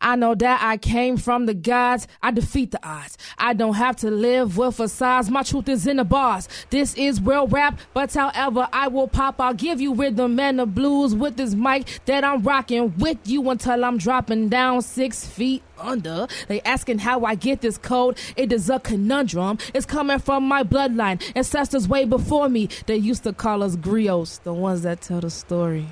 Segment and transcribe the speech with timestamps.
[0.00, 2.08] I know that I came from the gods.
[2.22, 3.18] I defeat the odds.
[3.38, 5.30] I don't have to live with facades.
[5.30, 6.48] My truth is in the bars.
[6.70, 10.66] This is real rap, but however I will pop, I'll give you rhythm and the
[10.66, 15.62] blues with this mic that I'm rocking with you until I'm dropping down six feet
[15.78, 16.26] under.
[16.48, 18.18] They asking how I get this code.
[18.36, 19.58] It is a conundrum.
[19.74, 21.22] It's coming from my bloodline.
[21.34, 22.68] Ancestors way before me.
[22.86, 25.86] They used to call us griots, the ones that tell the story.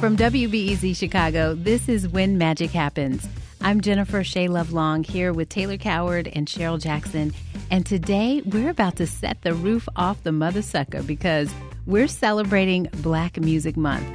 [0.00, 3.26] From WBEZ Chicago, this is When Magic Happens.
[3.62, 7.32] I'm Jennifer Shea Love Long here with Taylor Coward and Cheryle Jackson.
[7.70, 11.50] And today we're about to set the roof off the mother sucker because
[11.86, 14.06] we're celebrating Black Music Month.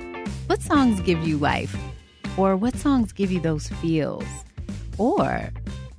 [0.45, 1.75] What songs give you life?
[2.37, 4.25] Or what songs give you those feels?
[4.99, 5.49] Or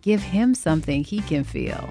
[0.01, 1.91] give him something he can feel.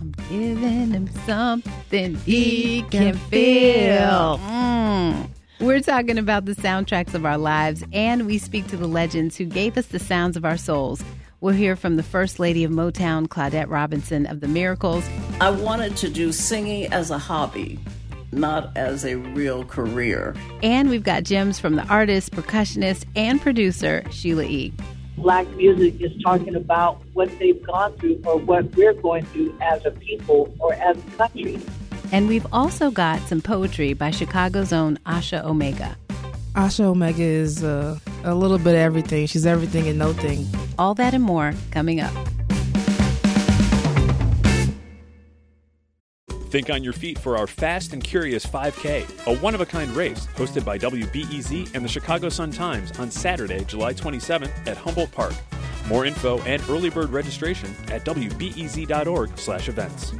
[0.00, 4.38] I'm giving him something he can feel.
[4.38, 5.28] Mm.
[5.58, 9.46] We're talking about the soundtracks of our lives, and we speak to the legends who
[9.46, 11.02] gave us the sounds of our souls.
[11.40, 15.08] We'll hear from the First Lady of Motown, Claudette Robinson of the Miracles.
[15.40, 17.78] I wanted to do singing as a hobby,
[18.32, 20.34] not as a real career.
[20.62, 24.74] And we've got gems from the artist, percussionist, and producer, Sheila E.
[25.16, 29.86] Black music is talking about what they've gone through or what we're going through as
[29.86, 31.58] a people or as a country.
[32.12, 35.96] And we've also got some poetry by Chicago's own Asha Omega.
[36.54, 39.26] Asha Omega is uh, a little bit of everything.
[39.26, 40.46] She's everything and no thing.
[40.78, 42.12] All that and more coming up.
[46.48, 49.90] Think on your feet for our Fast and Curious 5K, a one of a kind
[49.90, 55.12] race hosted by WBEZ and the Chicago Sun Times on Saturday, July 27th at Humboldt
[55.12, 55.34] Park.
[55.88, 60.12] More info and early bird registration at wbez.org/events.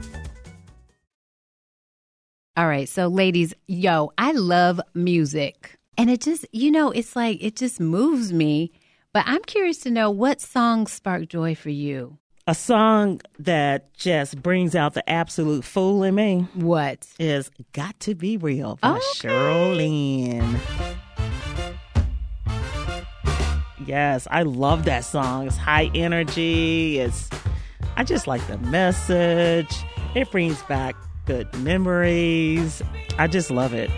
[2.58, 5.78] All right, so ladies, yo, I love music.
[5.98, 8.72] And it just, you know, it's like it just moves me.
[9.12, 12.16] But I'm curious to know what song spark joy for you.
[12.46, 16.48] A song that just brings out the absolute fool in me.
[16.54, 17.06] What?
[17.18, 19.00] Is Got to Be Real by Okay.
[19.16, 20.58] Cheryl Lynn.
[23.84, 25.46] Yes, I love that song.
[25.46, 27.00] It's high energy.
[27.00, 27.28] It's
[27.98, 29.76] I just like the message.
[30.14, 32.82] It brings back good memories.
[33.18, 33.90] I just love it.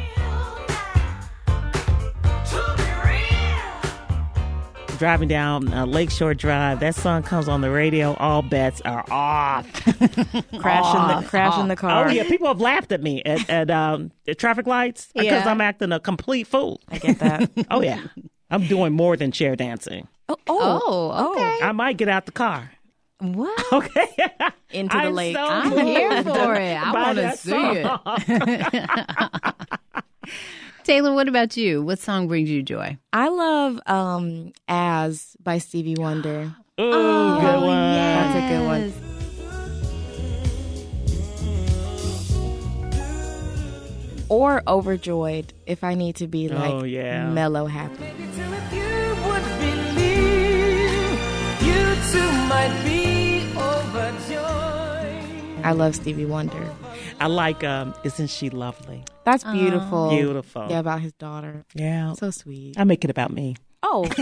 [4.98, 8.14] Driving down uh, Lakeshore Drive, that song comes on the radio.
[8.14, 9.64] All bets are off.
[9.84, 12.08] Crashing the crashing the car.
[12.08, 15.48] Oh yeah, people have laughed at me at, at um, at traffic lights because Yeah.
[15.48, 16.80] I'm acting a complete fool.
[16.88, 17.48] I get that.
[17.70, 18.02] Oh yeah,
[18.50, 20.08] I'm doing more than chair dancing.
[20.28, 21.58] oh, Oh, okay.
[21.64, 22.72] I might get out the car.
[23.20, 23.72] What?
[23.72, 24.06] Okay,
[24.70, 25.34] Into the I'm lake.
[25.36, 26.76] so I'm here for it.
[26.76, 27.76] I want to see song.
[28.26, 29.54] it.
[30.84, 31.82] Taylor, what about you?
[31.82, 32.96] What song brings you joy?
[33.12, 36.52] I love um As by Stevie Wonder.
[36.80, 37.92] Ooh, Oh, good one.
[37.92, 38.92] That's a good one.
[44.30, 47.30] Or Overjoyed if I need to be like Oh, yeah.
[47.30, 48.04] mellow happy.
[48.04, 51.18] If you would believe,
[51.64, 52.97] you too might be overjoyed.
[55.64, 56.72] I love Stevie Wonder.
[57.20, 59.04] I like um, Isn't She Lovely?
[59.24, 60.10] That's beautiful.
[60.10, 60.66] Beautiful.
[60.70, 61.64] Yeah, about his daughter.
[61.74, 62.78] Yeah, So sweet.
[62.78, 63.56] I make it about me.
[63.82, 64.04] Oh.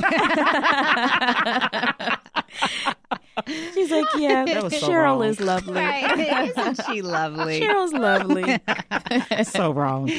[3.75, 5.25] She's like, yeah, so Cheryle wrong.
[5.25, 5.75] is lovely.
[5.75, 6.51] Right.
[6.57, 7.61] Isn't she lovely?
[7.61, 9.45] Cheryle's lovely.
[9.45, 10.11] so wrong.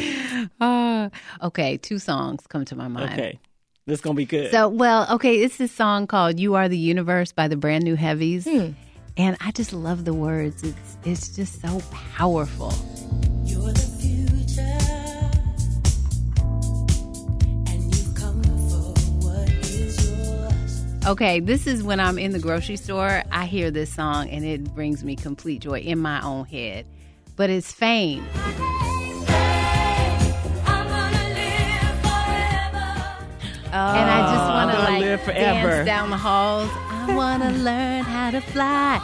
[0.61, 1.09] Uh,
[1.41, 3.11] okay, two songs come to my mind.
[3.13, 3.39] Okay,
[3.85, 4.51] this is gonna be good.
[4.51, 7.95] So, well, okay, it's this song called "You Are the Universe" by the Brand New
[7.95, 8.69] Heavies, Hmm.
[9.17, 10.63] And I just love the words.
[10.63, 12.73] It's it's just so powerful.
[13.43, 14.61] You're the future,
[17.71, 18.93] and you've come for
[19.25, 21.07] what is yours.
[21.07, 23.23] Okay, this is when I'm in the grocery store.
[23.31, 26.85] I hear this song, and it brings me complete joy in my own head.
[27.35, 28.25] But it's Fame.
[30.65, 32.85] I'm gonna live forever.
[33.73, 35.69] and I just want to gonna like live forever.
[35.69, 36.69] dance down the halls.
[37.09, 38.99] I want to learn how to fly.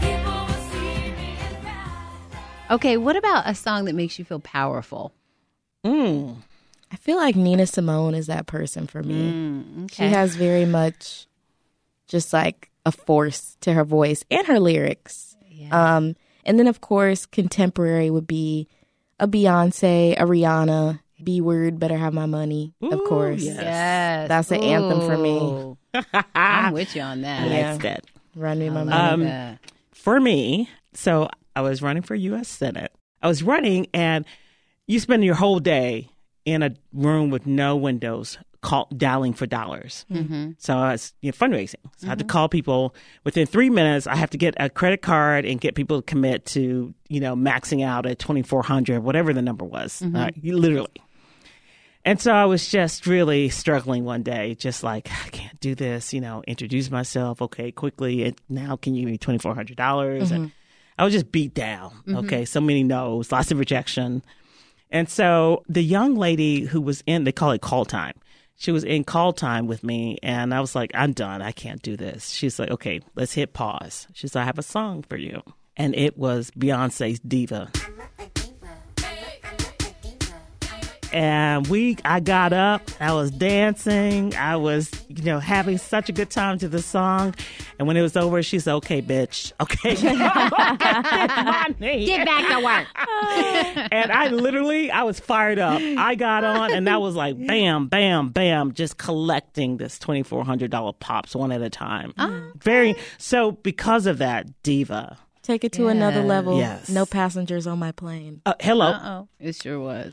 [0.00, 2.74] People will see me and cry.
[2.74, 5.12] Okay, what about a song that makes you feel powerful?
[5.84, 6.36] Mm.
[6.92, 9.32] I feel like Nina Simone is that person for me.
[9.32, 11.26] Mm, She has very much
[12.08, 15.36] just like a force to her voice and her lyrics.
[15.70, 18.66] Um, and then, of course, contemporary would be
[19.20, 23.42] a Beyonce, a Rihanna, B Word, Better Have My Money, of course.
[23.42, 23.56] yes.
[23.60, 25.76] Yes, That's the anthem for me.
[26.34, 27.48] I'm with you on that.
[27.50, 27.72] Yeah.
[27.72, 28.04] like that.
[28.36, 29.26] Run Me My Money.
[29.30, 29.58] Um,
[29.92, 32.48] for me, so I was running for U.S.
[32.48, 32.92] Senate.
[33.22, 34.24] I was running, and
[34.86, 36.08] you spend your whole day
[36.44, 40.06] in a room with no windows, call, dialing for dollars.
[40.10, 40.52] Mm-hmm.
[40.58, 41.74] So it's you know, fundraising.
[41.98, 42.94] So I had to call people
[43.24, 44.06] within three minutes.
[44.06, 47.36] I have to get a credit card and get people to commit to you know
[47.36, 50.00] maxing out at twenty four hundred, whatever the number was.
[50.02, 50.88] Uh, literally.
[52.04, 56.14] And so I was just really struggling one day, just like, I can't do this,
[56.14, 58.24] you know, introduce myself, okay, quickly.
[58.24, 59.76] And now can you give me 2,400?
[59.76, 60.54] dollars And mm-hmm.
[60.98, 61.90] I was just beat down.
[61.90, 62.16] Mm-hmm.
[62.16, 64.22] Okay, so many no's, lots of rejection.
[64.90, 68.14] And so the young lady who was in, they call it call time.
[68.56, 71.40] She was in call time with me, and I was like, I'm done.
[71.40, 72.28] I can't do this.
[72.28, 74.06] She's like, okay, let's hit pause.
[74.12, 75.42] She's like, I have a song for you.
[75.78, 77.70] And it was Beyonce's Diva.
[81.12, 86.12] And we i got up i was dancing i was you know having such a
[86.12, 87.34] good time to the song.
[87.78, 89.52] And when it was over she said okay bitch.
[89.58, 89.94] Okay.
[92.06, 92.86] Get back to work.
[93.92, 95.80] and i literally i was fired up.
[95.80, 101.34] I got on and that was like bam bam bam just collecting this $2400 pops
[101.34, 102.12] one at a time.
[102.56, 105.16] Very so because of that diva.
[105.42, 106.58] Take it to another level.
[106.58, 106.88] Yes.
[106.90, 108.42] No passengers on my plane.
[108.46, 108.92] uh, hello.
[109.02, 110.12] Oh, it sure was.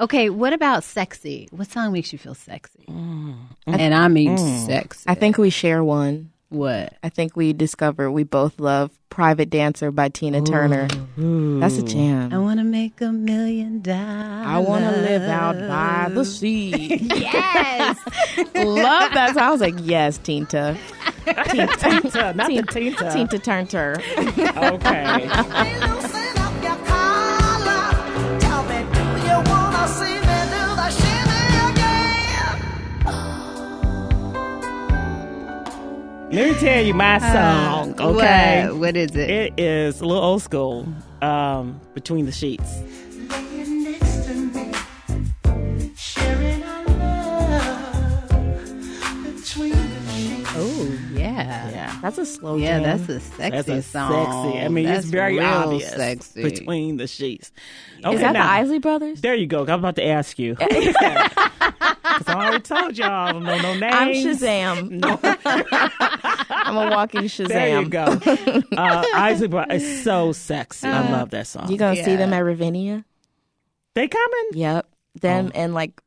[0.00, 1.48] Okay, what about sexy?
[1.50, 2.84] What song makes you feel sexy?
[2.88, 3.36] Mm.
[3.66, 4.66] And I mean mm.
[4.66, 5.04] sexy.
[5.08, 6.30] I think we share one.
[6.50, 6.94] what?
[7.02, 10.86] I think we discovered we both love Private Dancer by Tina Turner.
[11.16, 12.32] That's a jam.
[12.32, 14.46] I want to make a million dollars.
[14.46, 17.08] I want to live out by the sea.
[17.18, 17.98] Yes.
[18.54, 19.42] Love that song.
[19.42, 20.76] I was like, yes, Tinta.
[21.24, 23.12] Tinta, Tinta, not the Tinta.
[23.12, 23.96] Tinta Turner.
[24.72, 25.94] okay
[36.30, 38.76] let me tell you my song okay What?
[38.78, 39.30] What is it?
[39.30, 40.86] It is a little old school.
[41.22, 42.78] Um, between the sheets.
[43.28, 44.72] Laying next to me,
[45.96, 48.28] sharing our love
[49.24, 50.50] between the sheets.
[50.54, 51.70] oh, yeah.
[51.70, 52.82] Yeah, That's a slow Yeah, jam.
[52.98, 54.12] that's a sexy that's a song.
[54.52, 54.60] sexy.
[54.64, 55.90] I mean, That's it's very obvious.
[55.90, 56.40] Sexy.
[56.42, 57.50] Between the sheets.
[57.98, 59.20] Is that now, the Isley Brothers?
[59.20, 59.62] There you go.
[59.62, 60.56] I'm about to ask you.
[62.62, 63.84] Because I told y'all I don't know no names.
[63.84, 64.90] I'm Shazam.
[65.00, 65.18] No,
[66.50, 67.48] I'm a walking Shazam.
[67.48, 68.18] there you go.
[68.76, 70.86] Uh, Isaac Bro- is so sexy.
[70.86, 71.70] I love that song.
[71.70, 73.04] You gonna see them at Ravinia?
[73.94, 74.48] they coming?
[74.52, 74.86] Yep.
[75.20, 76.00] Them and like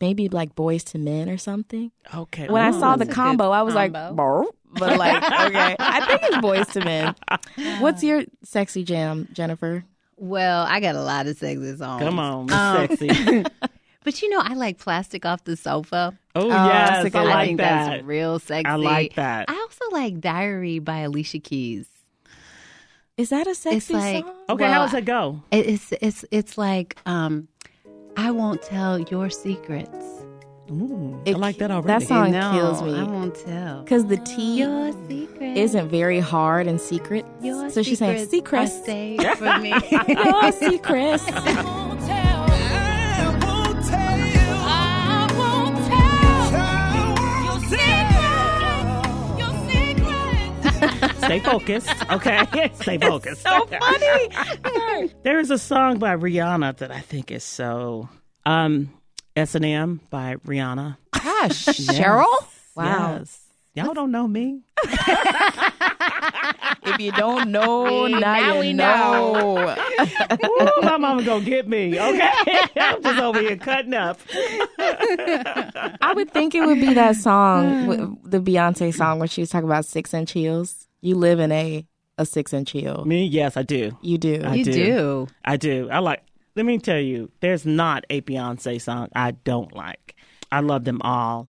[0.00, 1.92] maybe like Boyz II Men or something.
[2.14, 2.48] Okay.
[2.48, 4.14] When I saw the combo, I was like, combo.
[4.14, 7.80] "Burp." but like, okay, I think it's Boyz II Men.
[7.80, 9.84] What's your sexy jam, Jennifer?
[10.16, 12.02] Well, I got a lot of sexy songs.
[12.02, 13.44] Come on, Miss Um, sexy.
[14.08, 16.18] But you know, I like plastic off the sofa.
[16.34, 17.18] Oh, that's a yes, I.
[17.18, 17.86] I like think that.
[17.90, 18.64] that's real sexy.
[18.64, 19.50] I like that.
[19.50, 21.86] I also like Diary by Alicia Keys.
[23.18, 24.34] Is that a sexy like- song?
[24.48, 25.42] Okay, Well, how does it go?
[25.52, 27.48] It's it's it's like um,
[28.16, 29.94] I won't tell your secrets.
[30.70, 32.06] Ooh, It- I like that already.
[32.06, 32.32] that already.
[32.32, 32.98] song no, kills me.
[32.98, 33.82] I won't tell.
[33.82, 34.88] Because the T Your
[35.42, 37.26] isn't very hard and secret.
[37.42, 38.78] Your so she's saying secrets secrets.
[38.78, 39.74] are safe for me.
[40.24, 41.26] Your secrets.
[51.28, 52.10] Stay focused.
[52.10, 53.42] Okay, stay focused.
[53.42, 55.10] so funny.
[55.24, 58.08] There is a song by Rihanna that I think is so.
[58.46, 58.94] Um,
[59.36, 60.96] S and M by Rihanna.
[61.12, 62.24] Gosh, Cheryle.
[62.74, 63.18] Wow.
[63.18, 63.44] Yes.
[63.74, 64.62] Y'all don't know me.
[66.82, 69.76] If you don't know, now, now you we know.
[70.32, 72.00] Ooh, my mama gonna get me.
[72.00, 72.30] Okay,
[72.76, 74.18] I'm just over here cutting up.
[74.78, 79.68] I would think it would be that song, the Beyonce song, where she was talking
[79.68, 80.87] about six inch heels.
[81.00, 81.86] You live in a
[82.18, 83.04] a six inch heel.
[83.04, 83.96] Me, yes, I do.
[84.02, 84.42] You do.
[84.44, 84.72] I you do.
[84.72, 85.28] do.
[85.44, 85.88] I do.
[85.90, 86.22] I like.
[86.56, 90.16] Let me tell you, there's not a Beyonce song I don't like.
[90.50, 91.48] I love them all.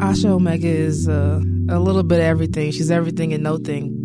[0.00, 2.70] Asha Omega is uh, a little bit of everything.
[2.72, 3.96] She's everything and no thing.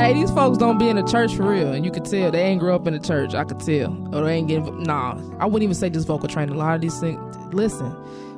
[0.00, 2.40] Hey, these folks don't be in the church for real, and you could tell they
[2.40, 3.34] ain't grew up in the church.
[3.34, 4.82] I could tell, or they ain't getting.
[4.82, 6.54] Nah, I wouldn't even say just vocal training.
[6.54, 7.20] A lot of these things.
[7.52, 7.90] Listen,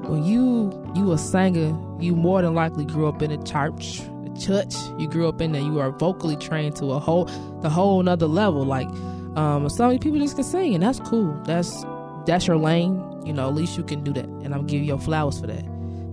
[0.02, 4.00] when you you a singer, you more than likely grew up in a church.
[4.24, 7.26] The church you grew up in, and you are vocally trained to a whole
[7.60, 8.64] the whole another level.
[8.64, 8.88] Like,
[9.36, 11.32] um, some people just can sing, and that's cool.
[11.44, 11.84] That's
[12.26, 13.00] that's your lane.
[13.24, 15.46] You know, at least you can do that, and I'm giving you your flowers for
[15.46, 15.64] that.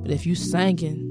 [0.04, 1.09] But if you singing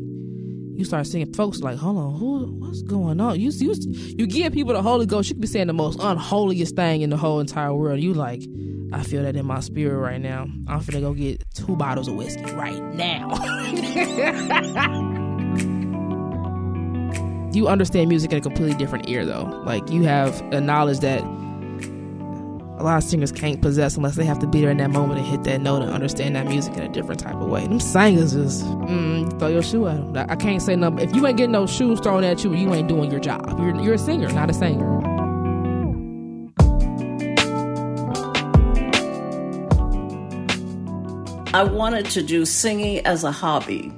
[0.79, 3.41] you start seeing folks like, hold on, who, what's going on?
[3.41, 3.75] You, you,
[4.17, 7.11] you give people the Holy Ghost, you could be saying the most unholiest thing in
[7.11, 7.99] the whole entire world.
[7.99, 8.45] You like,
[8.93, 10.43] I feel that in my spirit right now.
[10.69, 13.29] I'm finna go get two bottles of whiskey right now.
[17.53, 19.47] you understand music in a completely different ear though.
[19.67, 21.25] Like you have a knowledge that
[22.79, 25.19] a lot of singers can't possess unless they have to be there in that moment
[25.19, 27.67] and hit that note and understand that music in a different type of way.
[27.67, 30.27] Them singers just mm, throw your shoe at them.
[30.31, 31.01] I can't say nothing.
[31.01, 33.59] If you ain't getting no shoes thrown at you, you ain't doing your job.
[33.59, 34.99] You're you're a singer, not a singer.
[41.55, 43.93] I wanted to do singing as a hobby,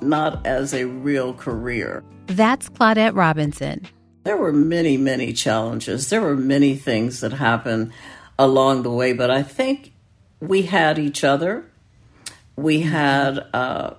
[0.00, 2.02] not as a real career.
[2.26, 3.86] That's Claudette Robinson.
[4.24, 6.08] There were many, many challenges.
[6.08, 7.92] There were many things that happened
[8.38, 9.92] along the way, but I think
[10.40, 11.64] we had each other.
[12.56, 13.94] We had uh,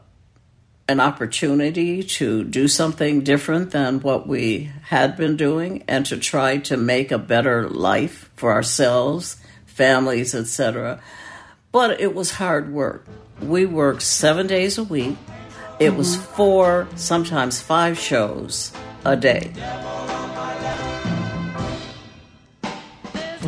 [0.87, 6.57] an opportunity to do something different than what we had been doing and to try
[6.57, 11.01] to make a better life for ourselves, families, etc.
[11.71, 13.05] But it was hard work.
[13.41, 15.17] We worked seven days a week.
[15.79, 15.97] It mm-hmm.
[15.97, 18.71] was four, sometimes five shows
[19.03, 19.51] a day.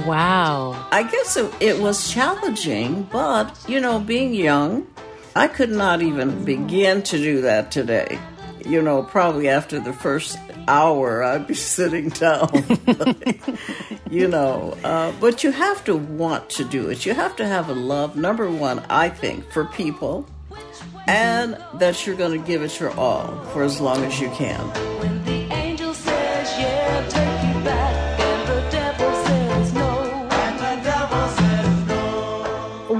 [0.05, 0.87] Wow.
[0.91, 4.87] I guess it, it, was challenging, but, you know, being young,
[5.35, 8.19] I could not even begin to do that today.
[8.65, 10.37] You know, probably after the first
[10.67, 12.49] hour, I'd be sitting down.
[14.09, 17.05] you know, uh, but you have to want to do it.
[17.05, 20.27] You have to have a love, number one, I think, for people,
[21.07, 25.46] and that you're going to give it your all for as long as you can.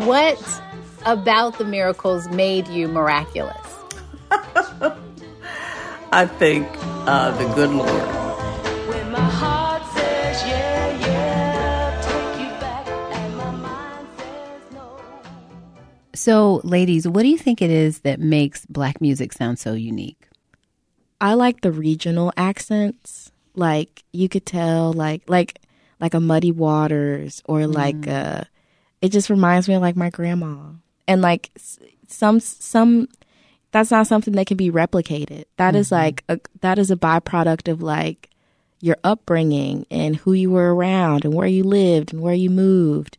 [0.07, 0.41] What
[1.05, 3.57] about the miracles made you miraculous?
[6.13, 6.65] I think
[7.05, 8.17] uh, the good Lord.
[16.15, 20.29] So, ladies, what do you think it is that makes black music sound so unique?
[21.19, 23.33] I like the regional accents.
[23.55, 25.59] Like you could tell, like like
[25.99, 28.13] like a Muddy Waters or like mm.
[28.13, 28.47] a
[29.01, 30.71] it just reminds me of like my grandma.
[31.07, 31.51] And like
[32.07, 33.07] some some
[33.71, 35.45] that's not something that can be replicated.
[35.57, 35.77] That mm-hmm.
[35.77, 38.29] is like a, that is a byproduct of like
[38.79, 43.17] your upbringing and who you were around and where you lived and where you moved.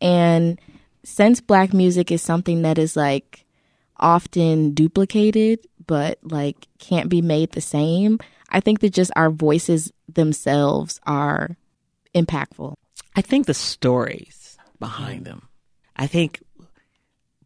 [0.00, 0.60] And
[1.04, 3.44] since black music is something that is like
[3.96, 8.16] often duplicated but like can't be made the same
[8.50, 11.56] i think that just our voices themselves are
[12.14, 12.74] impactful.
[13.14, 14.47] I think the stories
[14.78, 15.48] behind them.
[15.96, 16.42] I think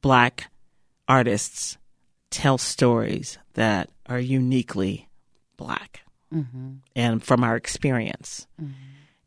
[0.01, 0.51] black
[1.09, 1.79] artists
[2.31, 5.09] tell stories that are uniquely
[5.57, 6.01] black
[6.33, 6.73] mm-hmm.
[6.97, 8.47] and from our experience.
[8.61, 8.73] Mm-hmm.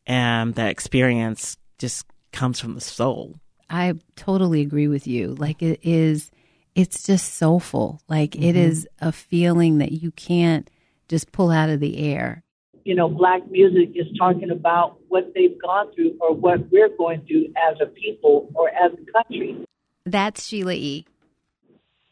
[0.08, 3.36] And that experience just comes from the soul.
[3.70, 5.34] I totally agree with you.
[5.36, 6.30] Like it is,
[6.76, 8.02] it's just soulful.
[8.08, 8.44] Like mm-hmm.
[8.44, 10.70] it is a feeling that you can't
[11.08, 12.44] just pull out of the air
[12.86, 17.26] you know, black music is talking about what they've gone through or what we're going
[17.28, 19.66] through as a people or as a country.
[20.06, 21.06] That's Sheila E.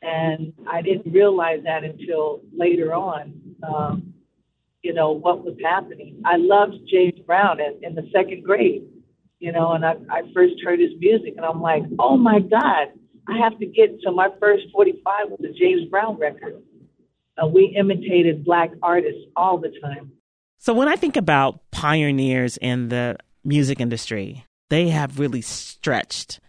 [0.01, 4.13] And I didn't realize that until later on, um,
[4.81, 6.21] you know, what was happening.
[6.25, 8.83] I loved James Brown in, in the second grade,
[9.39, 12.87] you know, and I, I first heard his music and I'm like, oh my God,
[13.27, 16.63] I have to get to my first 45 with the James Brown record.
[17.41, 20.12] Uh, we imitated black artists all the time.
[20.63, 26.39] So when I think about pioneers in the music industry, they have really stretched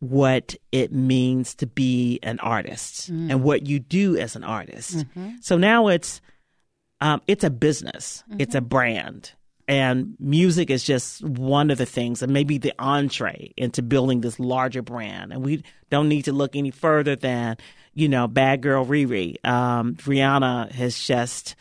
[0.00, 3.30] what it means to be an artist mm.
[3.30, 4.98] and what you do as an artist.
[4.98, 5.36] Mm-hmm.
[5.40, 6.20] So now it's
[7.00, 8.42] um, it's a business, mm-hmm.
[8.42, 9.32] it's a brand,
[9.66, 14.38] and music is just one of the things, and maybe the entree into building this
[14.38, 15.32] larger brand.
[15.32, 17.56] And we don't need to look any further than
[17.94, 21.56] you know, Bad Girl Riri, um, Rihanna has just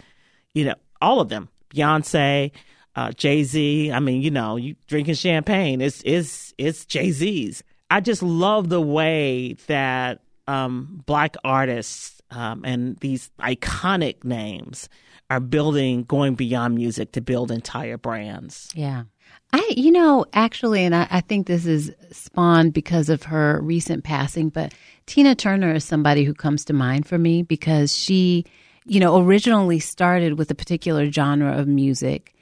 [0.54, 2.52] you know all of them Beyonce,
[2.96, 3.92] uh, Jay Z.
[3.92, 5.82] I mean, you know, you drinking champagne.
[5.82, 7.64] It's it's it's Jay Z's.
[7.90, 14.90] I just love the way that um, black artists um, and these iconic names
[15.30, 18.70] are building, going beyond music to build entire brands.
[18.74, 19.04] Yeah.
[19.52, 24.04] I, you know, actually, and I, I, think this is spawned because of her recent
[24.04, 24.74] passing, but
[25.06, 28.46] Tina Turner is somebody who comes to mind for me because she
[28.86, 32.36] you know, originally started with a particular genre of music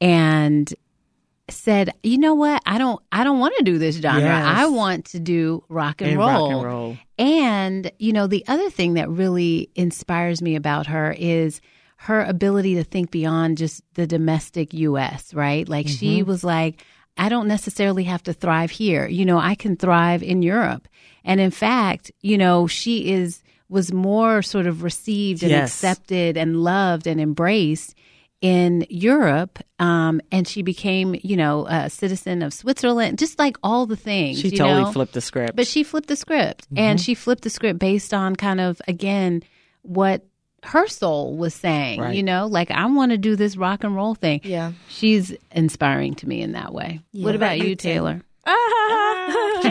[0.00, 0.72] and
[1.50, 2.62] said, "You know what?
[2.66, 4.20] I don't I don't want to do this genre.
[4.20, 4.44] Yes.
[4.44, 6.96] I want to do rock and, and roll." Rock and roll.
[7.18, 11.60] And, you know, the other thing that really inspires me about her is
[11.96, 15.68] her ability to think beyond just the domestic US, right?
[15.68, 15.96] Like mm-hmm.
[15.96, 16.84] she was like,
[17.16, 19.08] I don't necessarily have to thrive here.
[19.08, 20.86] You know, I can thrive in Europe.
[21.24, 25.70] And in fact, you know, she is was more sort of received and yes.
[25.70, 27.94] accepted and loved and embraced
[28.40, 33.84] in Europe, um, and she became, you know, a citizen of Switzerland, just like all
[33.84, 34.38] the things.
[34.38, 34.92] She you totally know?
[34.92, 35.56] flipped the script.
[35.56, 36.78] But she flipped the script, Mm-hmm.
[36.78, 39.42] and she flipped the script based on kind of again
[39.82, 40.24] what
[40.62, 42.00] her soul was saying.
[42.00, 42.14] Right.
[42.14, 44.40] You know, like I want to do this rock and roll thing.
[44.44, 44.72] Yeah.
[44.88, 47.00] She's inspiring to me in that way.
[47.12, 48.22] What about you, Taylor?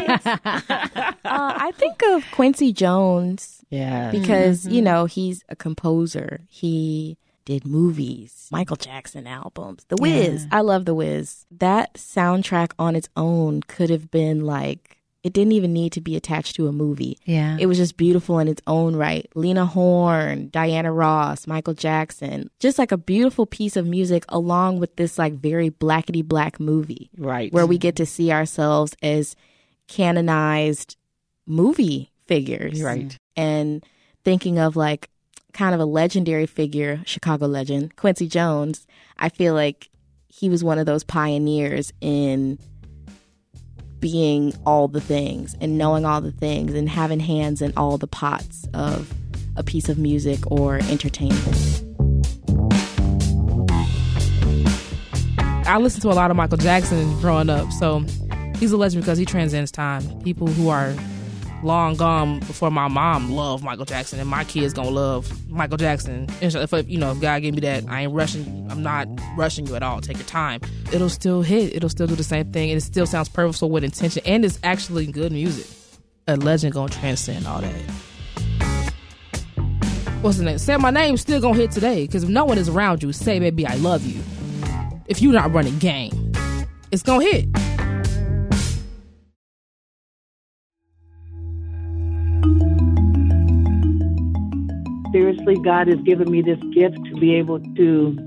[0.07, 4.11] Uh, I think of Quincy Jones yeah.
[4.11, 4.85] because you mm-hmm.
[4.85, 6.41] know he's a composer.
[6.47, 10.47] He did movies, Michael Jackson albums, The Wiz.
[10.51, 11.45] I love The Wiz.
[11.49, 16.15] That soundtrack on its own could have been like it didn't even need to be
[16.15, 17.17] attached to a movie.
[17.25, 17.57] Yeah.
[17.59, 19.29] It was just beautiful in its own right.
[19.35, 22.49] Lena Horne, Diana Ross, Michael Jackson.
[22.59, 27.09] Just like a beautiful piece of music along with this like very blackety black movie
[27.17, 27.51] right.
[27.51, 29.35] where we get to see ourselves as
[29.87, 30.95] canonized
[31.45, 32.81] movie figures.
[32.81, 33.17] Right.
[33.35, 33.85] And
[34.23, 35.09] thinking of like
[35.53, 38.85] kind of a legendary figure, Chicago legend, Quincy Jones,
[39.17, 39.89] I feel like
[40.27, 42.59] he was one of those pioneers in
[43.99, 48.07] being all the things and knowing all the things and having hands in all the
[48.07, 49.11] pots of
[49.55, 51.83] a piece of music or entertainment.
[55.65, 57.99] I listened to a lot of Michael Jackson growing up, so
[58.57, 60.03] he's a legend because he transcends time.
[60.21, 60.93] People who are
[61.67, 66.27] long gone before my mom loved Michael Jackson, and my kids gonna love Michael Jackson.
[66.41, 68.67] And If you know, if God gave me that, I ain't rushing.
[68.71, 70.01] I'm not rushing you at all.
[70.01, 70.61] Take your time.
[70.91, 71.75] It'll still hit.
[71.75, 75.05] It'll still do the same thing, it still sounds purposeful with intention, and it's actually
[75.07, 75.67] good music.
[76.27, 77.91] A legend gonna transcend all that.
[80.21, 80.57] What's the name?
[80.57, 83.39] Say my name still gonna hit today because if no one is around you, say
[83.39, 84.21] baby I love you.
[85.07, 86.31] If you're not running game,
[86.91, 87.47] it's gonna hit.
[95.37, 98.17] Seriously, God has given me this gift to be able to,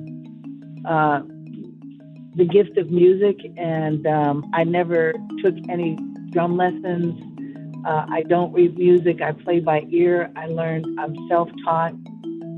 [0.85, 1.21] uh,
[2.37, 5.97] the gift of music, and um, I never took any
[6.31, 7.21] drum lessons.
[7.87, 9.21] Uh, I don't read music.
[9.21, 10.31] I play by ear.
[10.37, 10.87] I learned.
[10.99, 11.93] I'm self-taught,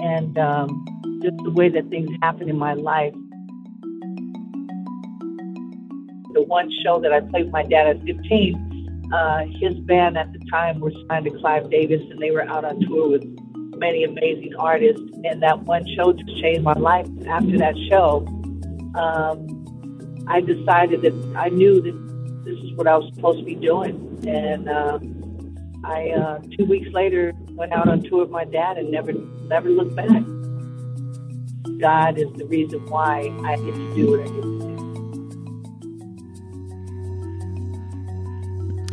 [0.01, 3.15] and um, just the way that things happen in my life.
[6.35, 10.33] The one show that I played with my dad at 15, uh, his band at
[10.33, 13.32] the time were signed to Clive Davis, and they were out on tour with
[13.83, 17.07] many amazing artists, and that one show just changed my life.
[17.29, 18.25] After that show,
[18.95, 21.97] um, I decided that I knew that
[22.45, 23.95] this is what I was supposed to be doing,
[24.27, 28.91] and um, I uh, two weeks later went out on tour with my dad and
[28.91, 29.13] never
[29.55, 30.23] never looked back.
[31.81, 34.63] God is the reason why I get to do what I get to do.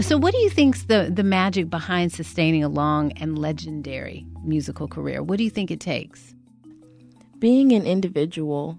[0.01, 4.87] So, what do you think's the the magic behind sustaining a long and legendary musical
[4.87, 5.23] career?
[5.23, 6.33] What do you think it takes?
[7.39, 8.77] being an individual,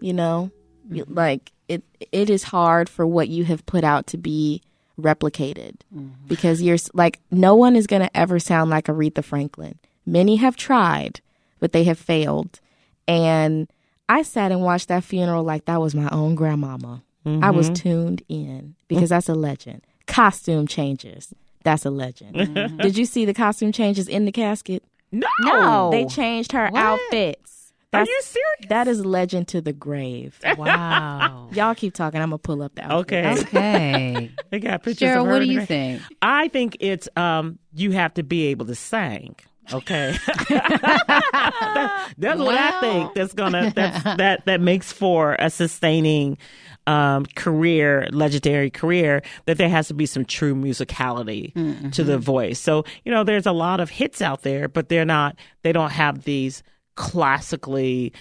[0.00, 0.50] you know,
[0.90, 1.14] you- mm-hmm.
[1.14, 4.62] like it it is hard for what you have put out to be
[5.00, 6.08] replicated mm-hmm.
[6.26, 9.78] because you're like no one is going to ever sound like Aretha Franklin.
[10.06, 11.20] Many have tried,
[11.60, 12.60] but they have failed.
[13.06, 13.70] And
[14.08, 17.02] I sat and watched that funeral like that was my own grandmama.
[17.42, 17.74] I was mm-hmm.
[17.74, 19.82] tuned in because that's a legend.
[20.06, 21.34] Costume changes.
[21.62, 22.54] That's a legend.
[22.78, 24.82] Did you see the costume changes in the casket?
[25.12, 25.90] No.
[25.90, 27.72] They changed her outfits.
[27.92, 28.68] Are That's- you serious?
[28.68, 30.38] That is legend to the grave.
[30.58, 31.48] Wow.
[31.52, 32.20] Y'all keep talking.
[32.20, 32.90] I'm gonna pull up that.
[32.90, 33.32] Okay.
[33.40, 34.30] okay.
[34.50, 36.02] They got pictures of Cheryle, her what do you the- think?
[36.20, 39.36] I think it's um you have to be able to sing.
[39.72, 40.16] Okay,
[40.48, 43.14] That- that's what I think.
[43.14, 46.38] That's gonna that's, that that makes for a sustaining
[46.86, 49.22] um, career, legendary career.
[49.46, 51.52] That there has to be some true musicality
[51.92, 52.58] to the voice.
[52.58, 55.36] So you know, there's a lot of hits out there, but they're not.
[55.62, 56.62] They don't have these
[56.94, 58.12] classically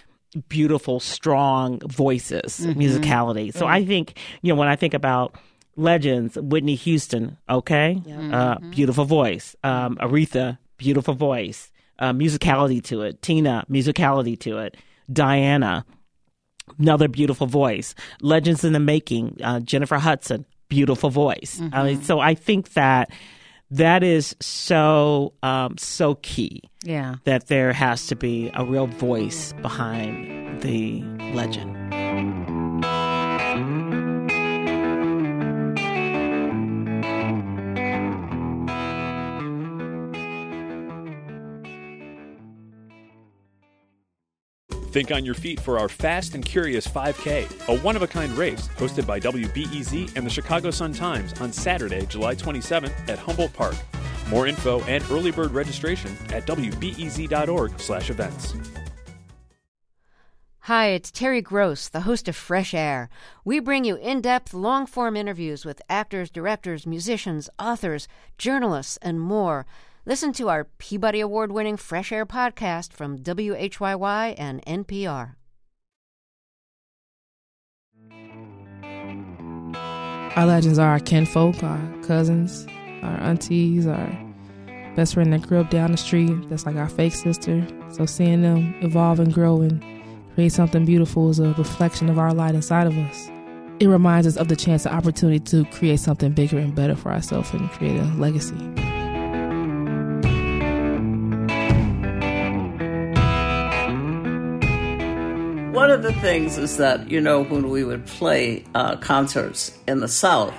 [0.50, 3.54] beautiful, strong voices, musicality.
[3.54, 5.36] So I think you know when I think about
[5.76, 8.02] legends, Whitney Houston, okay,
[8.34, 9.56] uh, beautiful voice.
[9.64, 11.72] Um, Aretha, beautiful voice.
[12.00, 13.22] Uh, musicality to it.
[13.22, 14.78] Tina, musicality to it.
[15.12, 15.84] Diana,
[16.78, 17.96] another beautiful voice.
[18.22, 19.38] Legends in the making.
[19.44, 21.60] Uh, Jennifer Hudson, beautiful voice.
[21.74, 23.10] I mean, so I think that
[23.72, 27.16] that is so um, so key Yeah.
[27.26, 31.02] that there has to be a real voice behind the
[31.34, 32.47] legend.
[44.98, 48.36] Think on your feet for our Fast and Curious 5K, a one of a kind
[48.36, 53.54] race hosted by WBEZ and the Chicago Sun Times on Saturday, July 27th at Humboldt
[53.54, 53.76] Park.
[54.28, 58.56] More info and early bird registration at wbez.org/events.
[60.62, 63.12] Hi, it's Terry Gross, the host of Fresh Air.
[63.46, 68.08] We bring you in depth, long form interviews with actors, directors, musicians, authors,
[68.40, 69.68] journalists, and more.
[70.08, 75.36] Listen to our Peabody Award winning Fresh Air podcast from WHYY and NPR.
[80.38, 82.65] Our legends are our kinfolk, our cousins,
[83.04, 84.34] our aunties, our
[84.96, 86.50] best friend that grew up down the street.
[86.50, 87.67] That's like our fake sister.
[87.91, 89.84] So seeing them evolve and grow and
[90.36, 93.30] create something beautiful is a reflection of our light inside of us.
[93.82, 97.12] It reminds us of the chance and opportunity to create something bigger and better for
[97.12, 98.56] ourselves and create a legacy.
[105.88, 110.02] One of the things is that, you know, when we would play uh, concerts in
[110.02, 110.54] the South,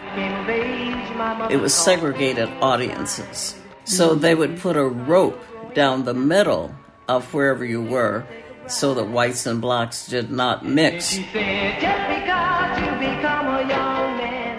[1.51, 3.55] it was segregated audiences.
[3.85, 5.39] So they would put a rope
[5.75, 6.75] down the middle
[7.09, 8.25] of wherever you were
[8.69, 11.19] so that whites and blacks did not mix.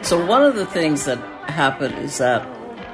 [0.08, 1.17] So one of the things that
[1.49, 2.47] happened is that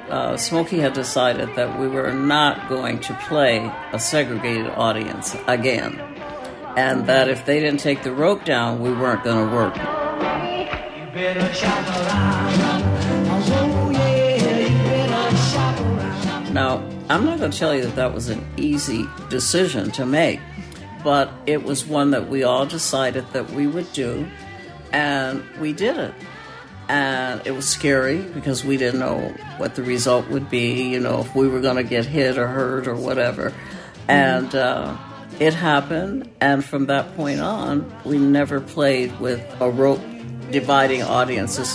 [0.10, 6.02] uh, Smokey had decided that we were not going to play a segregated audience again,
[6.76, 9.76] and that if they didn't take the rope down, we weren't going to work.
[16.54, 16.78] Now,
[17.10, 20.40] I'm not going to tell you that that was an easy decision to make,
[21.04, 24.28] but it was one that we all decided that we would do,
[24.92, 26.14] and we did it.
[26.88, 31.22] And it was scary because we didn't know what the result would be, you know,
[31.22, 33.54] if we were going to get hit or hurt or whatever.
[34.08, 34.96] And uh,
[35.40, 40.02] it happened, and from that point on, we never played with a rope
[40.52, 41.74] dividing audiences.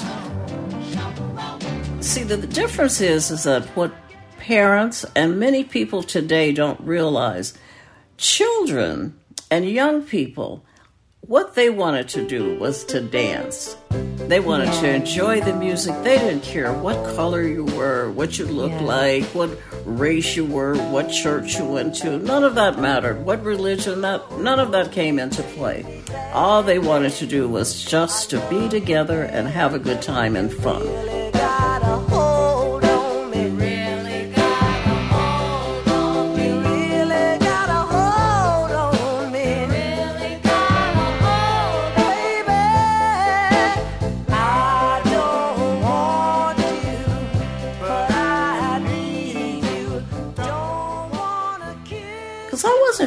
[2.00, 3.92] See, the, the difference is, is that what
[4.38, 7.54] parents and many people today don't realize
[8.16, 9.18] children
[9.50, 10.64] and young people
[11.20, 13.76] what they wanted to do was to dance.
[13.90, 15.94] They wanted to enjoy the music.
[16.02, 19.50] They didn't care what color you were what you looked like what
[19.84, 22.18] race you were what church you went to.
[22.18, 23.24] None of that mattered.
[23.24, 26.02] What religion that none of that came into play.
[26.32, 30.36] All they wanted to do was just to be together and have a good time
[30.36, 31.19] and fun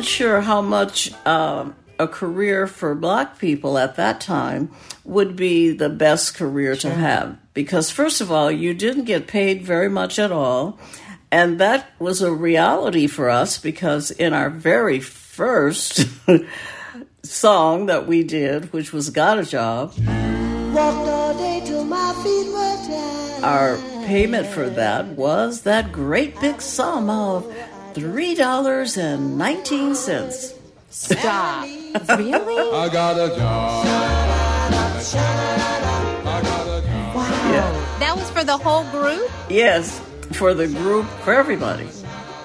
[0.04, 4.70] wasn't sure how much um, a career for black people at that time
[5.06, 7.38] would be the best career to have.
[7.54, 10.78] Because, first of all, you didn't get paid very much at all.
[11.32, 16.06] And that was a reality for us because in our very first
[17.24, 19.94] song that we did, which was Got a Job,
[20.74, 23.44] Walked all day till my feet were tired.
[23.44, 27.46] our payment for that was that great big sum of
[27.94, 30.54] $3.19.
[30.90, 31.64] Stop.
[31.64, 32.78] really?
[32.78, 33.86] I got a job.
[33.86, 33.88] I
[36.42, 37.16] got a job.
[37.52, 37.72] Yeah.
[38.00, 39.30] That was for the whole group?
[39.50, 40.00] Yes,
[40.34, 41.88] for the group, for everybody.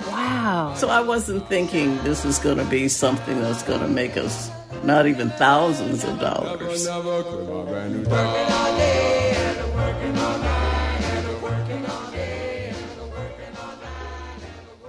[0.07, 0.75] Wow.
[0.77, 4.51] So I wasn't thinking this is going to be something that's going to make us
[4.83, 6.87] not even thousands of dollars.
[6.87, 9.18] never quit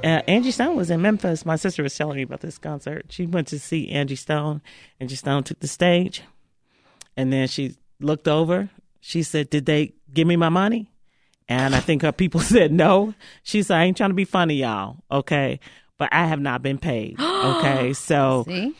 [0.04, 1.46] Uh, Angie Stone was in Memphis.
[1.46, 3.08] My sister was telling me about this concert.
[3.10, 4.62] She went to see Angie Stone.
[5.00, 6.22] Angie Stone took the stage,
[7.18, 8.70] and then she looked over.
[9.02, 10.90] She said, "Did they give me my money?"
[11.50, 13.14] And I think her people said no.
[13.44, 15.04] She said, "I ain't trying to be funny, y'all.
[15.12, 15.60] Okay,
[15.98, 17.18] but I have not been paid.
[17.42, 18.76] Okay, so See?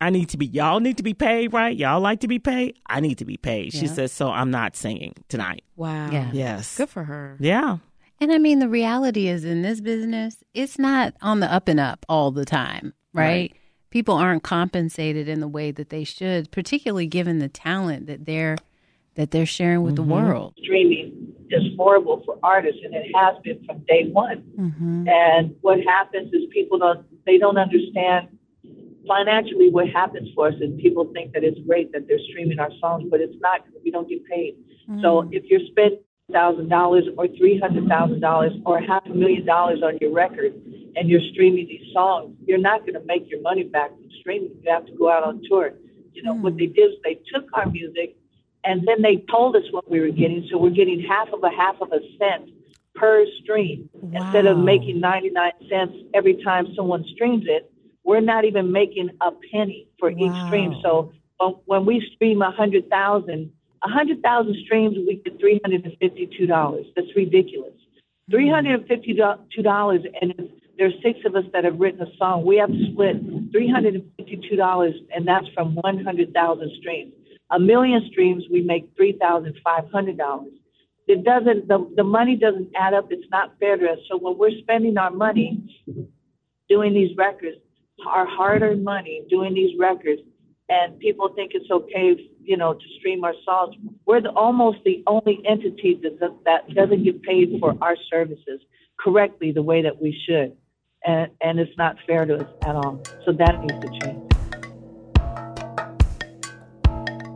[0.00, 0.46] I need to be.
[0.46, 1.74] Y'all need to be paid, right?
[1.76, 2.76] Y'all like to be paid.
[2.86, 3.92] I need to be paid." She Yeah.
[3.94, 6.10] said, "So I'm not singing tonight." Wow.
[6.10, 6.30] Yeah.
[6.32, 6.76] Yes.
[6.76, 7.36] Good for her.
[7.40, 7.78] Yeah.
[8.20, 11.80] And I mean, the reality is in this business, it's not on the up and
[11.80, 13.52] up all the time, right?
[13.90, 18.56] People aren't compensated in the way that they should, particularly given the talent that they're
[19.14, 20.26] that they're sharing with the mm-hmm.
[20.26, 20.54] world.
[20.60, 24.42] streaming is horrible for artists, and it has been from day one.
[24.58, 25.08] Mm-hmm.
[25.08, 28.28] And what happens is people don't they don't understand
[29.06, 32.70] financially what happens for us, and people think that it's great that they're streaming our
[32.80, 33.60] songs, but it's not.
[33.64, 34.56] 'cause We don't get paid.
[35.02, 35.32] So mm-hmm.
[35.32, 36.00] if you're spending
[36.32, 40.54] thousand dollars or three hundred thousand dollars or half a million dollars on your record
[40.96, 44.50] and you're streaming these songs, you're not going to make your money back from streaming.
[44.62, 45.72] You have to go out on tour.
[46.12, 48.16] You know what they did is they took our music
[48.62, 50.46] and then they told us what we were getting.
[50.50, 52.50] So we're getting half of a half of a cent
[52.94, 57.70] per stream instead of making 99 cents every time someone streams it.
[58.06, 60.74] we're not even making a penny for each stream.
[60.82, 62.88] So when- when we stream a hundred
[63.84, 66.86] thousand, a hundred thousand streams, we get three hundred and fifty-two dollars.
[66.96, 67.74] That's ridiculous.
[68.30, 72.44] Three hundred and if there's six of us that have written a song.
[72.44, 73.16] We have to split
[73.52, 73.94] three hundred
[75.14, 77.12] and that's from one hundred thousand streams.
[77.50, 80.52] A million streams, we make three thousand five hundred dollars.
[81.06, 81.68] It doesn't.
[81.68, 83.08] The the money doesn't add up.
[83.10, 83.98] It's not fair to us.
[84.10, 85.62] So when we're spending our money
[86.68, 87.58] doing these records,
[88.08, 90.22] our hard-earned money doing these records,
[90.68, 93.74] and people think it's okay, you know, to stream our songs.
[94.06, 98.60] We're the, almost the only entity that that doesn't get paid for our services
[98.98, 100.56] correctly the way that we should,
[101.04, 103.02] and and it's not fair to us at all.
[103.24, 104.30] So that needs to change.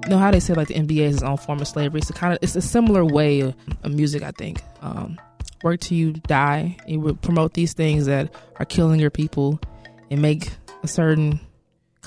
[0.05, 1.99] You know how they say like the NBA is its own form of slavery.
[1.99, 4.23] It's a kind of it's a similar way of, of music.
[4.23, 4.63] I think.
[4.81, 5.19] Um,
[5.63, 6.77] work till you die.
[6.87, 9.61] You would promote these things that are killing your people,
[10.11, 10.51] and make
[10.83, 11.41] a certain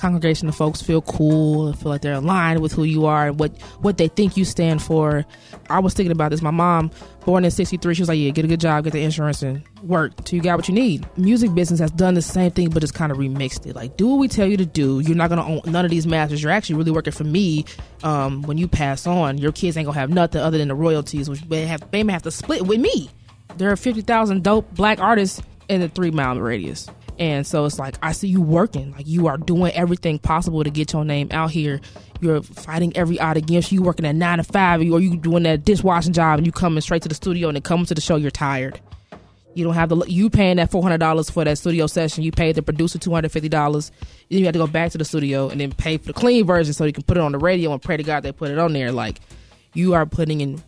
[0.02, 3.38] congregation of folks feel cool and feel like they're aligned with who you are and
[3.38, 5.24] what what they think you stand for.
[5.70, 6.42] I was thinking about this.
[6.42, 6.90] My mom,
[7.24, 9.62] born in '63, she was like, "Yeah, get a good job, get the insurance, and
[9.84, 12.82] work till you got what you need." Music business has done the same thing, but
[12.82, 13.76] it's kind of remixed it.
[13.76, 14.98] Like, do what we tell you to do.
[14.98, 16.42] You're not gonna own none of these masters.
[16.42, 17.64] You're actually really working for me.
[18.02, 21.30] Um, when you pass on, your kids ain't gonna have nothing other than the royalties,
[21.30, 23.08] which they have they may have to split with me.
[23.56, 26.88] There are fifty thousand dope black artists in the three mile radius.
[27.18, 30.70] And so it's like I see you working, like you are doing everything possible to
[30.70, 31.80] get your name out here.
[32.20, 33.82] You're fighting every odd against you.
[33.82, 37.02] Working at nine to five, or you doing that dishwashing job, and you coming straight
[37.02, 38.80] to the studio, and then coming to the show, you're tired.
[39.54, 42.24] You don't have the you paying that four hundred dollars for that studio session.
[42.24, 43.92] You paid the producer two hundred fifty dollars.
[44.30, 46.46] Then you have to go back to the studio and then pay for the clean
[46.46, 48.50] version so you can put it on the radio and pray to God they put
[48.50, 48.92] it on there.
[48.92, 49.20] Like
[49.74, 50.62] you are putting in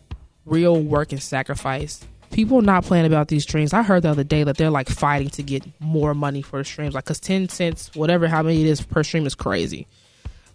[0.45, 2.05] real work and sacrifice.
[2.35, 3.71] People not playing about these streams.
[3.71, 6.93] I heard the other day that they're like fighting to get more money for streams,
[6.93, 9.87] like because ten cents, whatever how many it is per stream is crazy.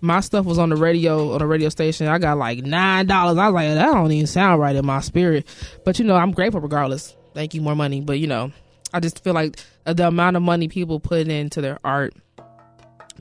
[0.03, 2.07] My stuff was on the radio on a radio station.
[2.07, 3.39] I got like nine dollars.
[3.39, 5.47] I was like, that don't even sound right in my spirit.
[5.83, 7.17] But you know, I'm grateful regardless.
[7.33, 8.03] Thank you, more money.
[8.03, 8.53] But you know,
[8.93, 12.13] I just feel like the amount of money people put into their art,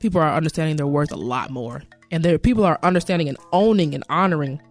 [0.01, 3.95] people are understanding their worth a lot more, and there people are understanding and owning
[3.95, 4.61] and honoring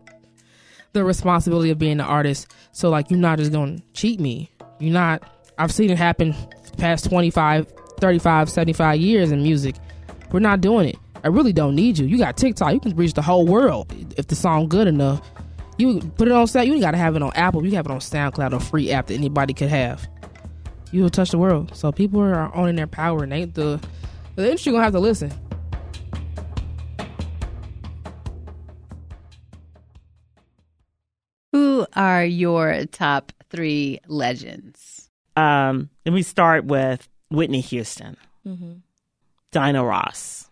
[0.92, 2.52] the responsibility of being an artist.
[2.72, 4.50] So like you're not just going to cheat me.
[4.78, 5.22] You're not
[5.58, 6.34] I've seen it happen
[6.76, 7.66] past 25,
[7.98, 9.74] 35, 75 years in music.
[10.30, 10.96] We're not doing it.
[11.24, 12.06] I really don't need you.
[12.06, 12.72] You got TikTok.
[12.72, 15.20] You can reach the whole world if the song good enough.
[15.78, 16.66] You put it on set.
[16.66, 17.64] You got to have it on Apple.
[17.64, 20.08] You have it on SoundCloud, a free app that anybody could have.
[20.90, 21.76] You will touch the world.
[21.76, 23.80] So people are owning their power, and they the
[24.36, 25.32] the industry gonna have to listen.
[31.98, 35.10] Are your top three legends?
[35.36, 38.16] Um, and we start with Whitney Houston,
[39.50, 40.48] Diana Ross,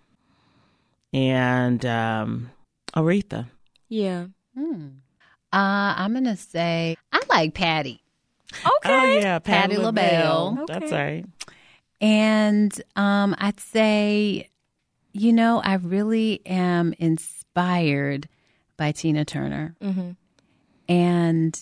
[1.13, 2.51] and um,
[2.97, 3.47] Aretha.
[3.89, 4.27] Yeah.
[4.59, 4.89] Hmm.
[5.53, 8.03] Uh, I'm gonna say I like Patti.
[8.53, 8.91] Okay.
[8.91, 10.51] Oh yeah, Patti Patti LaBelle.
[10.51, 10.67] LaBelle.
[10.67, 11.25] That's right.
[12.01, 14.51] And um, I'd say,
[15.13, 18.29] you know, I really am inspired
[18.77, 19.77] by Tina Turner.
[19.81, 20.11] Mm-hmm.
[20.89, 21.59] And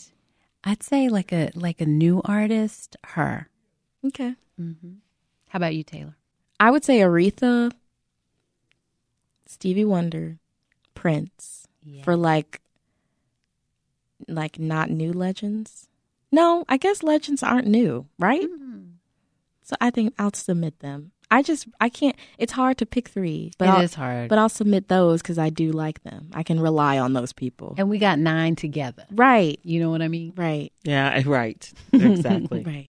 [0.62, 3.48] I'd say like a like a new artist, her.
[4.04, 4.34] Okay.
[4.60, 4.92] Mm-hmm.
[5.48, 6.16] How about you, Taylor?
[6.60, 7.72] I would say Aretha,
[9.46, 10.38] Stevie Wonder,
[10.94, 11.66] Prince
[12.02, 12.60] for like
[14.28, 15.88] like not new legends.
[16.32, 18.42] No, I guess legends aren't new, right?
[18.42, 18.80] Mm-hmm.
[19.62, 21.12] So I think I'll submit them.
[21.34, 22.14] I just I can't.
[22.38, 24.28] It's hard to pick three, but It I'll, is hard.
[24.28, 26.30] But I'll submit those because I do like them.
[26.32, 27.74] I can rely on those people.
[27.76, 29.04] And we got nine together.
[29.10, 30.32] Right, You know what I mean?
[30.36, 31.72] right, Yeah, right.
[31.92, 32.62] Exactly.
[32.62, 32.86] right.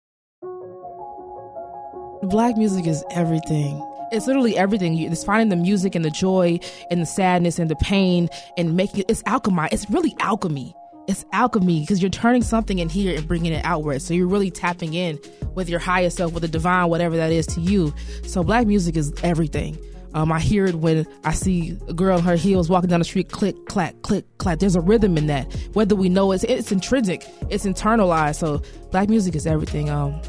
[2.23, 3.81] Black music is everything.
[4.11, 4.97] It's literally everything.
[4.97, 6.59] It's finding the music and the joy
[6.91, 9.05] and the sadness and the pain and making it.
[9.09, 9.67] It's alchemy.
[9.71, 10.75] It's really alchemy.
[11.07, 14.01] It's alchemy because you're turning something in here and bringing it outward.
[14.01, 15.19] So you're really tapping in
[15.53, 17.93] with your higher self, with the divine, whatever that is to you.
[18.25, 19.77] So black music is everything.
[20.13, 23.05] Um, I hear it when I see a girl in her heels walking down the
[23.05, 24.59] street, click, clack, click, clack.
[24.59, 25.51] There's a rhythm in that.
[25.73, 28.35] Whether we know it's, it's intrinsic, it's internalized.
[28.35, 28.61] So
[28.91, 29.89] black music is everything.
[29.89, 30.21] Um,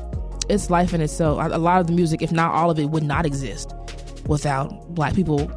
[0.48, 1.38] it's life in itself.
[1.40, 3.74] A lot of the music, if not all of it, would not exist
[4.26, 5.50] without black people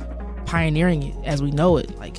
[0.45, 1.97] pioneering it as we know it.
[1.97, 2.17] Like,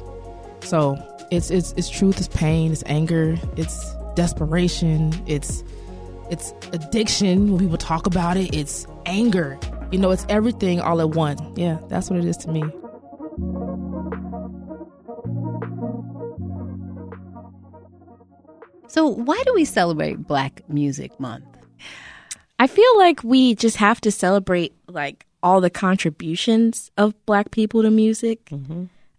[0.60, 0.96] so
[1.30, 5.62] it's it's it's truth, it's pain, it's anger, it's desperation, it's
[6.30, 9.58] it's addiction when people talk about it, it's anger.
[9.90, 11.40] You know, it's everything all at once.
[11.56, 12.62] Yeah, that's what it is to me.
[18.88, 21.44] So why do we celebrate Black Music Month?
[22.58, 27.82] I feel like we just have to celebrate like all the contributions of black people
[27.82, 28.50] to music.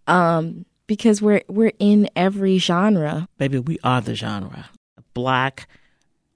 [0.07, 3.29] Um, because we're we're in every genre.
[3.37, 4.69] Baby, we are the genre.
[5.13, 5.69] Black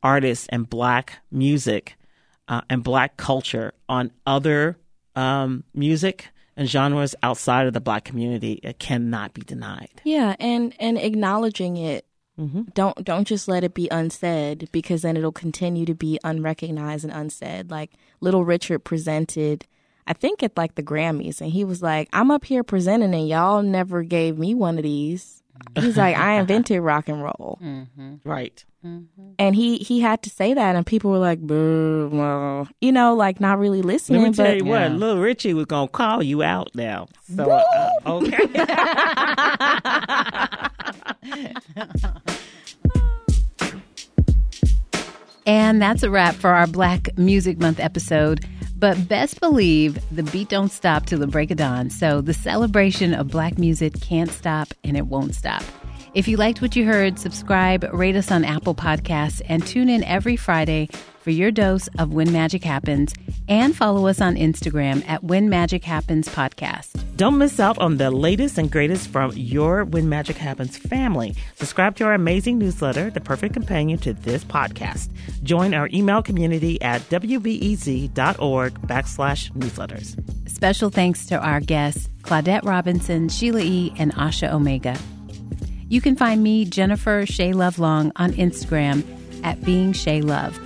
[0.04, 1.98] artists and black music
[2.48, 4.78] uh, and black culture on other
[5.16, 10.02] um, music and genres outside of the black community it cannot be denied.
[10.04, 12.06] Yeah, and and acknowledging it.
[12.74, 17.13] Don't don't just let it be unsaid because then it'll continue to be unrecognized and
[17.13, 17.72] unsaid.
[17.72, 19.66] Like Little Richard presented,
[20.08, 23.28] I think at like the Grammys, and he was like, "I'm up here presenting, and
[23.28, 25.42] y'all never gave me one of these."
[25.76, 27.60] He's like, "I invented rock and roll,"
[28.26, 28.63] Right.
[29.39, 33.13] and he he had to say that, and people were like, "Boo," well," you know,
[33.16, 34.22] like not really listening.
[34.24, 37.08] Let me tell but you what, Little Richie was gonna call you out now.
[37.34, 38.39] So uh, okay.
[45.46, 48.46] And that's a wrap for our Black Music Month episode.
[48.84, 51.89] But best believe the beat don't stop till the break of dawn.
[51.89, 55.63] So the celebration of black music can't stop and it won't stop.
[56.13, 60.04] If you liked what you heard, subscribe, rate us on Apple Podcasts, and tune in
[60.04, 60.89] every Friday
[61.23, 63.13] for your dose of When Magic Happens.
[63.47, 66.89] And follow us on Instagram at When Magic Happens Podcast.
[67.15, 71.36] Don't miss out on the latest and greatest from your When Magic Happens family.
[71.55, 75.09] Subscribe to our amazing newsletter, the perfect companion to this podcast.
[75.43, 80.49] Join our email community at wbez.org backslash newsletters.
[80.49, 84.97] Special thanks to our guests, Claudette Robinson, Sheila E., and Asha Omega.
[85.89, 89.03] You can find me, Jennifer Shea Love Long, on Instagram
[89.43, 90.59] at Being Shea Love.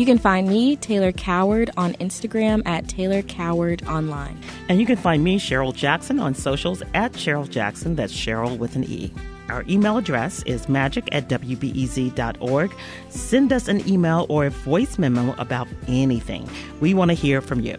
[0.00, 4.34] You can find me, Taylor Coward, on Instagram at Taylor Coward Online.
[4.70, 7.96] And you can find me, Cheryle Jackson, on socials at Cheryle Jackson.
[7.96, 9.12] That's Cheryle with an E.
[9.50, 12.74] Our email address is magic at wbez.org.
[13.10, 16.48] Send us an email or a voice memo about anything.
[16.80, 17.76] We want to hear from you.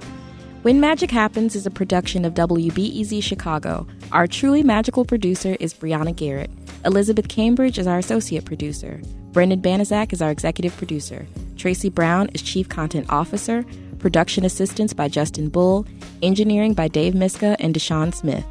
[0.62, 3.88] When Magic Happens is a production of WBEZ Chicago.
[4.12, 6.51] Our truly magical producer is Brianna Garrett.
[6.86, 9.01] Elizabeth Cambridge is our associate producer.
[9.31, 11.25] Brendan Banaszak is our executive producer.
[11.55, 13.63] Tracy Brown is chief content officer.
[13.99, 15.85] Production assistance by Justin Bull.
[16.21, 18.43] Engineering by Dave Miska and Deshaun Smith.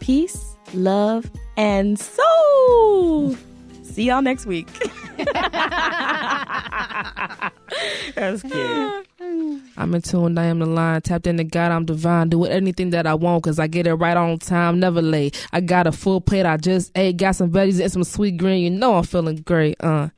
[0.00, 3.34] Peace, love, and soul.
[3.82, 4.68] See y'all next week.
[8.14, 9.06] That's cute.
[9.76, 11.02] I'm in tune, I am the line.
[11.02, 12.28] Tapped into God, I'm divine.
[12.28, 15.46] Do it anything that I want, cause I get it right on time, never late.
[15.52, 17.16] I got a full plate, I just ate.
[17.16, 18.62] Got some veggies and some sweet green.
[18.62, 20.08] You know I'm feeling great, uh.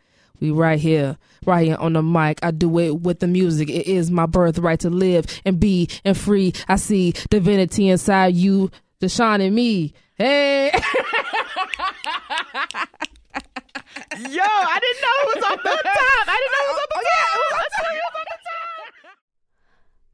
[0.41, 2.39] We right here, right here on the mic.
[2.45, 3.69] I do it with the music.
[3.69, 6.53] It is my birthright to live and be and free.
[6.69, 9.95] I see divinity inside you, the shine in me.
[10.15, 10.71] Hey.
[14.19, 16.29] Yo, I didn't know it was on the top.
[16.29, 18.18] I didn't know it was on the top.